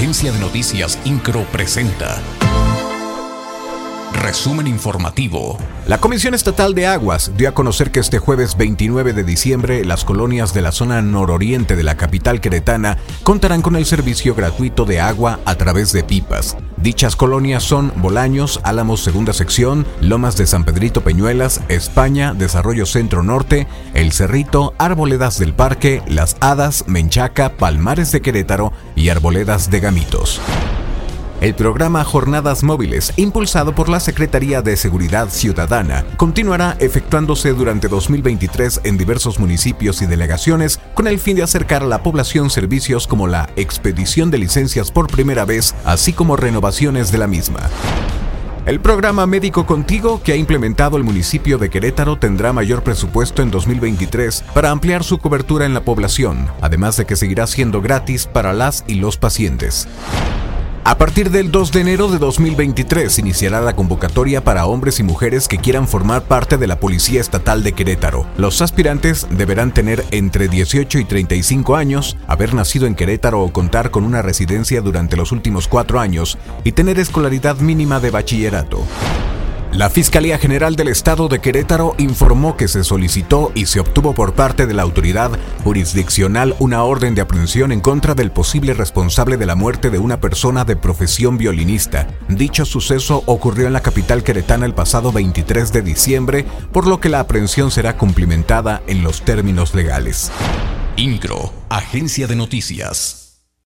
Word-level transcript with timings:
Agencia 0.00 0.32
de 0.32 0.38
Noticias 0.38 0.98
Incro 1.04 1.44
presenta. 1.52 2.22
Resumen 4.14 4.66
informativo. 4.66 5.58
La 5.86 5.98
Comisión 5.98 6.32
Estatal 6.32 6.74
de 6.74 6.86
Aguas 6.86 7.32
dio 7.36 7.50
a 7.50 7.52
conocer 7.52 7.90
que 7.90 8.00
este 8.00 8.18
jueves 8.18 8.56
29 8.56 9.12
de 9.12 9.24
diciembre 9.24 9.84
las 9.84 10.06
colonias 10.06 10.54
de 10.54 10.62
la 10.62 10.72
zona 10.72 11.02
nororiente 11.02 11.76
de 11.76 11.82
la 11.82 11.98
capital 11.98 12.40
queretana 12.40 12.96
contarán 13.24 13.60
con 13.60 13.76
el 13.76 13.84
servicio 13.84 14.34
gratuito 14.34 14.86
de 14.86 15.00
agua 15.00 15.38
a 15.44 15.56
través 15.56 15.92
de 15.92 16.02
pipas. 16.02 16.56
Dichas 16.82 17.14
colonias 17.14 17.62
son 17.62 17.92
Bolaños, 17.96 18.58
Álamos 18.62 19.02
Segunda 19.02 19.34
Sección, 19.34 19.86
Lomas 20.00 20.36
de 20.36 20.46
San 20.46 20.64
Pedrito 20.64 21.02
Peñuelas, 21.02 21.60
España, 21.68 22.32
Desarrollo 22.32 22.86
Centro 22.86 23.22
Norte, 23.22 23.66
El 23.92 24.12
Cerrito, 24.12 24.72
Arboledas 24.78 25.38
del 25.38 25.52
Parque, 25.52 26.02
Las 26.06 26.36
Hadas, 26.40 26.84
Menchaca, 26.86 27.56
Palmares 27.56 28.12
de 28.12 28.22
Querétaro 28.22 28.72
y 28.96 29.10
Arboledas 29.10 29.70
de 29.70 29.80
Gamitos. 29.80 30.40
El 31.40 31.54
programa 31.54 32.04
Jornadas 32.04 32.62
Móviles, 32.62 33.14
impulsado 33.16 33.74
por 33.74 33.88
la 33.88 33.98
Secretaría 33.98 34.60
de 34.60 34.76
Seguridad 34.76 35.30
Ciudadana, 35.30 36.04
continuará 36.18 36.76
efectuándose 36.80 37.54
durante 37.54 37.88
2023 37.88 38.82
en 38.84 38.98
diversos 38.98 39.38
municipios 39.38 40.02
y 40.02 40.06
delegaciones 40.06 40.78
con 40.92 41.06
el 41.06 41.18
fin 41.18 41.36
de 41.36 41.42
acercar 41.42 41.82
a 41.82 41.86
la 41.86 42.02
población 42.02 42.50
servicios 42.50 43.06
como 43.06 43.26
la 43.26 43.48
expedición 43.56 44.30
de 44.30 44.36
licencias 44.36 44.90
por 44.90 45.10
primera 45.10 45.46
vez, 45.46 45.74
así 45.86 46.12
como 46.12 46.36
renovaciones 46.36 47.10
de 47.10 47.16
la 47.16 47.26
misma. 47.26 47.70
El 48.66 48.78
programa 48.80 49.26
Médico 49.26 49.64
Contigo 49.64 50.20
que 50.22 50.32
ha 50.32 50.36
implementado 50.36 50.98
el 50.98 51.04
municipio 51.04 51.56
de 51.56 51.70
Querétaro 51.70 52.18
tendrá 52.18 52.52
mayor 52.52 52.82
presupuesto 52.82 53.40
en 53.40 53.50
2023 53.50 54.44
para 54.52 54.70
ampliar 54.70 55.04
su 55.04 55.16
cobertura 55.16 55.64
en 55.64 55.72
la 55.72 55.80
población, 55.80 56.48
además 56.60 56.98
de 56.98 57.06
que 57.06 57.16
seguirá 57.16 57.46
siendo 57.46 57.80
gratis 57.80 58.26
para 58.26 58.52
las 58.52 58.84
y 58.86 58.96
los 58.96 59.16
pacientes. 59.16 59.88
A 60.82 60.96
partir 60.96 61.30
del 61.30 61.50
2 61.50 61.72
de 61.72 61.80
enero 61.82 62.08
de 62.08 62.18
2023 62.18 63.18
iniciará 63.18 63.60
la 63.60 63.76
convocatoria 63.76 64.42
para 64.42 64.64
hombres 64.64 64.98
y 64.98 65.02
mujeres 65.02 65.46
que 65.46 65.58
quieran 65.58 65.86
formar 65.86 66.22
parte 66.22 66.56
de 66.56 66.66
la 66.66 66.80
Policía 66.80 67.20
Estatal 67.20 67.62
de 67.62 67.72
Querétaro. 67.72 68.26
Los 68.38 68.62
aspirantes 68.62 69.26
deberán 69.30 69.74
tener 69.74 70.04
entre 70.10 70.48
18 70.48 70.98
y 70.98 71.04
35 71.04 71.76
años, 71.76 72.16
haber 72.26 72.54
nacido 72.54 72.86
en 72.86 72.94
Querétaro 72.94 73.42
o 73.42 73.52
contar 73.52 73.90
con 73.90 74.04
una 74.04 74.22
residencia 74.22 74.80
durante 74.80 75.18
los 75.18 75.32
últimos 75.32 75.68
cuatro 75.68 76.00
años 76.00 76.38
y 76.64 76.72
tener 76.72 76.98
escolaridad 76.98 77.58
mínima 77.58 78.00
de 78.00 78.10
bachillerato. 78.10 78.82
La 79.72 79.88
Fiscalía 79.88 80.36
General 80.36 80.74
del 80.74 80.88
Estado 80.88 81.28
de 81.28 81.38
Querétaro 81.38 81.94
informó 81.98 82.56
que 82.56 82.66
se 82.66 82.82
solicitó 82.82 83.52
y 83.54 83.66
se 83.66 83.78
obtuvo 83.78 84.14
por 84.14 84.34
parte 84.34 84.66
de 84.66 84.74
la 84.74 84.82
autoridad 84.82 85.30
jurisdiccional 85.62 86.56
una 86.58 86.82
orden 86.82 87.14
de 87.14 87.20
aprehensión 87.20 87.70
en 87.70 87.80
contra 87.80 88.14
del 88.14 88.32
posible 88.32 88.74
responsable 88.74 89.36
de 89.36 89.46
la 89.46 89.54
muerte 89.54 89.90
de 89.90 90.00
una 90.00 90.20
persona 90.20 90.64
de 90.64 90.74
profesión 90.74 91.38
violinista. 91.38 92.08
Dicho 92.28 92.64
suceso 92.64 93.22
ocurrió 93.26 93.68
en 93.68 93.72
la 93.72 93.80
capital 93.80 94.24
queretana 94.24 94.66
el 94.66 94.74
pasado 94.74 95.12
23 95.12 95.72
de 95.72 95.82
diciembre, 95.82 96.46
por 96.72 96.88
lo 96.88 97.00
que 97.00 97.08
la 97.08 97.20
aprehensión 97.20 97.70
será 97.70 97.96
cumplimentada 97.96 98.82
en 98.88 99.04
los 99.04 99.22
términos 99.22 99.74
legales. 99.74 100.32
INCRO, 100.96 101.52
Agencia 101.68 102.26
de 102.26 102.34
Noticias. 102.34 103.19